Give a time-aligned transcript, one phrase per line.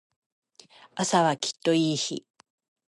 [0.97, 2.25] 明日はきっといい日